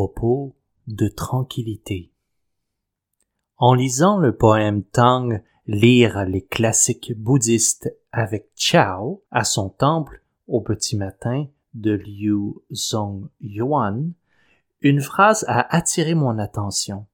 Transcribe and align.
Propos 0.00 0.54
de 0.86 1.08
tranquillité. 1.08 2.10
En 3.58 3.74
lisant 3.74 4.16
le 4.16 4.34
poème 4.34 4.82
Tang 4.82 5.42
Lire 5.66 6.24
les 6.24 6.40
classiques 6.40 7.12
bouddhistes 7.18 7.94
avec 8.10 8.48
Chao 8.56 9.22
à 9.30 9.44
son 9.44 9.68
temple 9.68 10.22
au 10.48 10.62
petit 10.62 10.96
matin 10.96 11.48
de 11.74 11.92
Liu 11.92 12.54
Zong 12.72 13.28
Yuan, 13.42 14.12
une 14.80 15.02
phrase 15.02 15.44
a 15.48 15.76
attiré 15.76 16.14
mon 16.14 16.38
attention. 16.38 17.04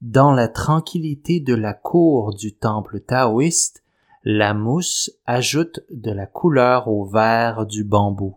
Dans 0.00 0.32
la 0.32 0.48
tranquillité 0.48 1.38
de 1.38 1.54
la 1.54 1.74
cour 1.74 2.34
du 2.34 2.54
temple 2.54 3.00
taoïste, 3.00 3.84
la 4.24 4.54
mousse 4.54 5.10
ajoute 5.26 5.80
de 5.90 6.10
la 6.10 6.24
couleur 6.24 6.88
au 6.88 7.04
vert 7.04 7.66
du 7.66 7.84
bambou. 7.84 8.36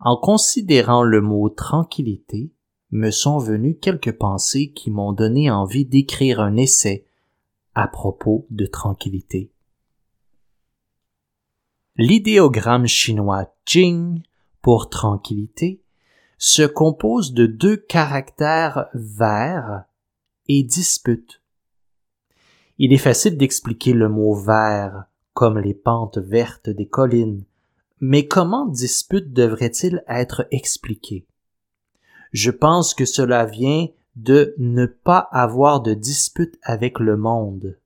En 0.00 0.16
considérant 0.16 1.02
le 1.02 1.20
mot 1.20 1.50
tranquillité, 1.50 2.50
me 2.92 3.10
sont 3.10 3.38
venues 3.38 3.76
quelques 3.76 4.12
pensées 4.12 4.70
qui 4.72 4.90
m'ont 4.90 5.12
donné 5.12 5.50
envie 5.50 5.86
d'écrire 5.86 6.40
un 6.40 6.56
essai 6.56 7.06
à 7.74 7.88
propos 7.88 8.46
de 8.50 8.66
tranquillité. 8.66 9.50
L'idéogramme 11.96 12.86
chinois 12.86 13.54
Jing 13.66 14.22
pour 14.60 14.90
tranquillité 14.90 15.82
se 16.38 16.62
compose 16.62 17.32
de 17.32 17.46
deux 17.46 17.76
caractères 17.76 18.86
verts 18.94 19.84
et 20.48 20.62
dispute. 20.62 21.42
Il 22.78 22.92
est 22.92 22.98
facile 22.98 23.36
d'expliquer 23.36 23.92
le 23.92 24.08
mot 24.08 24.34
vert 24.34 25.04
comme 25.34 25.58
les 25.58 25.74
pentes 25.74 26.18
vertes 26.18 26.68
des 26.68 26.86
collines, 26.86 27.44
mais 28.00 28.26
comment 28.26 28.66
dispute 28.66 29.32
devrait-il 29.32 30.02
être 30.08 30.46
expliqué? 30.50 31.26
Je 32.32 32.50
pense 32.50 32.94
que 32.94 33.04
cela 33.04 33.44
vient 33.44 33.88
de 34.16 34.54
ne 34.58 34.86
pas 34.86 35.28
avoir 35.32 35.80
de 35.80 35.94
dispute 35.94 36.58
avec 36.62 36.98
le 36.98 37.16
monde. 37.16 37.78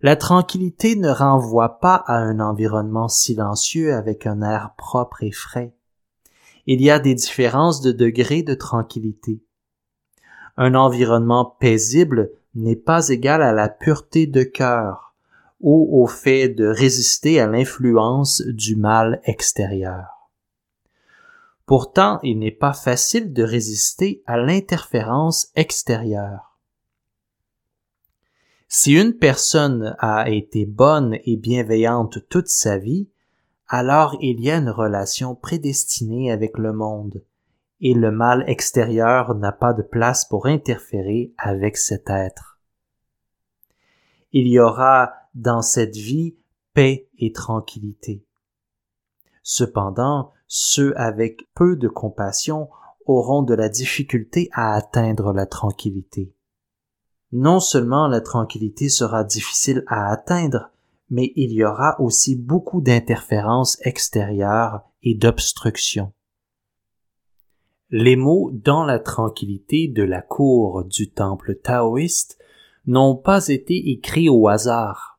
La 0.00 0.16
tranquillité 0.16 0.96
ne 0.96 1.10
renvoie 1.10 1.78
pas 1.78 2.02
à 2.06 2.16
un 2.16 2.40
environnement 2.40 3.08
silencieux 3.08 3.94
avec 3.94 4.26
un 4.26 4.42
air 4.42 4.74
propre 4.76 5.22
et 5.22 5.30
frais. 5.30 5.74
Il 6.66 6.80
y 6.80 6.90
a 6.90 6.98
des 6.98 7.14
différences 7.14 7.80
de 7.80 7.92
degré 7.92 8.42
de 8.42 8.54
tranquillité. 8.54 9.40
Un 10.56 10.74
environnement 10.74 11.44
paisible 11.44 12.30
n'est 12.54 12.76
pas 12.76 13.08
égal 13.08 13.42
à 13.42 13.52
la 13.52 13.68
pureté 13.68 14.26
de 14.26 14.42
cœur 14.42 15.14
ou 15.60 16.02
au 16.02 16.06
fait 16.06 16.48
de 16.48 16.66
résister 16.66 17.40
à 17.40 17.46
l'influence 17.46 18.42
du 18.42 18.76
mal 18.76 19.20
extérieur. 19.24 20.21
Pourtant, 21.72 22.20
il 22.22 22.38
n'est 22.38 22.50
pas 22.50 22.74
facile 22.74 23.32
de 23.32 23.42
résister 23.42 24.22
à 24.26 24.36
l'interférence 24.36 25.50
extérieure. 25.56 26.58
Si 28.68 28.92
une 28.92 29.14
personne 29.14 29.96
a 29.98 30.28
été 30.28 30.66
bonne 30.66 31.16
et 31.24 31.38
bienveillante 31.38 32.28
toute 32.28 32.48
sa 32.48 32.76
vie, 32.76 33.08
alors 33.68 34.18
il 34.20 34.38
y 34.40 34.50
a 34.50 34.58
une 34.58 34.68
relation 34.68 35.34
prédestinée 35.34 36.30
avec 36.30 36.58
le 36.58 36.74
monde, 36.74 37.24
et 37.80 37.94
le 37.94 38.10
mal 38.10 38.44
extérieur 38.48 39.34
n'a 39.34 39.52
pas 39.52 39.72
de 39.72 39.80
place 39.80 40.26
pour 40.26 40.44
interférer 40.44 41.32
avec 41.38 41.78
cet 41.78 42.10
être. 42.10 42.60
Il 44.32 44.46
y 44.46 44.58
aura 44.58 45.14
dans 45.34 45.62
cette 45.62 45.96
vie 45.96 46.36
paix 46.74 47.08
et 47.16 47.32
tranquillité. 47.32 48.26
Cependant, 49.42 50.32
ceux 50.54 50.92
avec 51.00 51.48
peu 51.54 51.76
de 51.76 51.88
compassion 51.88 52.68
auront 53.06 53.42
de 53.42 53.54
la 53.54 53.70
difficulté 53.70 54.50
à 54.52 54.74
atteindre 54.74 55.32
la 55.32 55.46
tranquillité. 55.46 56.34
Non 57.32 57.58
seulement 57.58 58.06
la 58.06 58.20
tranquillité 58.20 58.90
sera 58.90 59.24
difficile 59.24 59.82
à 59.86 60.12
atteindre, 60.12 60.68
mais 61.08 61.32
il 61.36 61.52
y 61.52 61.64
aura 61.64 61.98
aussi 62.02 62.36
beaucoup 62.36 62.82
d'interférences 62.82 63.78
extérieures 63.86 64.82
et 65.02 65.14
d'obstructions. 65.14 66.12
Les 67.88 68.16
mots 68.16 68.50
dans 68.52 68.84
la 68.84 68.98
tranquillité 68.98 69.88
de 69.88 70.02
la 70.02 70.20
cour 70.20 70.84
du 70.84 71.10
temple 71.10 71.54
taoïste 71.54 72.36
n'ont 72.84 73.16
pas 73.16 73.48
été 73.48 73.88
écrits 73.88 74.28
au 74.28 74.48
hasard 74.48 75.11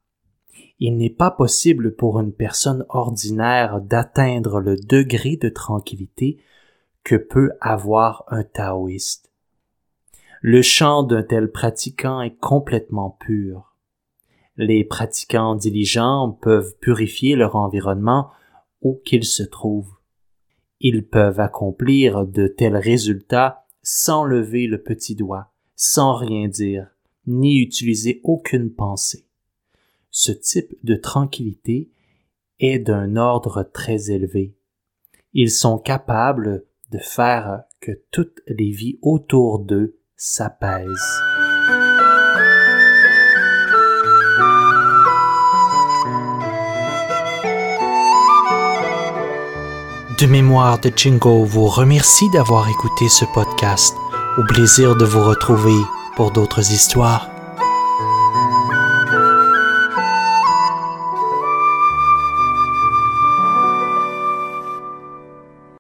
il 0.85 0.97
n'est 0.97 1.09
pas 1.09 1.31
possible 1.31 1.95
pour 1.95 2.19
une 2.19 2.33
personne 2.33 2.85
ordinaire 2.89 3.79
d'atteindre 3.79 4.59
le 4.59 4.75
degré 4.75 5.37
de 5.37 5.47
tranquillité 5.47 6.43
que 7.05 7.15
peut 7.15 7.51
avoir 7.61 8.25
un 8.27 8.43
taoïste. 8.43 9.31
Le 10.41 10.61
chant 10.61 11.03
d'un 11.03 11.23
tel 11.23 11.53
pratiquant 11.53 12.19
est 12.19 12.35
complètement 12.37 13.11
pur. 13.21 13.77
Les 14.57 14.83
pratiquants 14.83 15.55
diligents 15.55 16.37
peuvent 16.41 16.75
purifier 16.81 17.37
leur 17.37 17.55
environnement 17.55 18.31
où 18.81 18.99
qu'ils 19.05 19.23
se 19.23 19.43
trouvent. 19.43 19.95
Ils 20.81 21.07
peuvent 21.07 21.39
accomplir 21.39 22.25
de 22.25 22.47
tels 22.47 22.75
résultats 22.75 23.63
sans 23.83 24.25
lever 24.25 24.67
le 24.67 24.83
petit 24.83 25.15
doigt, 25.15 25.53
sans 25.77 26.13
rien 26.13 26.49
dire, 26.49 26.89
ni 27.25 27.61
utiliser 27.61 28.19
aucune 28.25 28.69
pensée 28.69 29.27
ce 30.13 30.31
type 30.31 30.73
de 30.83 30.95
tranquillité 30.95 31.89
est 32.59 32.77
d'un 32.77 33.17
ordre 33.17 33.67
très 33.73 34.11
élevé. 34.11 34.53
Ils 35.33 35.49
sont 35.49 35.79
capables 35.79 36.63
de 36.91 36.99
faire 36.99 37.63
que 37.81 37.91
toutes 38.11 38.39
les 38.47 38.69
vies 38.69 38.99
autour 39.01 39.57
d'eux 39.57 39.97
s'apaisent. 40.15 40.87
De 50.19 50.27
mémoire 50.27 50.79
de 50.79 50.91
Jingo 50.95 51.43
vous 51.43 51.65
remercie 51.65 52.29
d'avoir 52.29 52.69
écouté 52.69 53.09
ce 53.09 53.25
podcast. 53.33 53.95
Au 54.37 54.43
plaisir 54.43 54.95
de 54.95 55.05
vous 55.05 55.23
retrouver 55.23 55.75
pour 56.15 56.31
d'autres 56.31 56.71
histoires. 56.71 57.32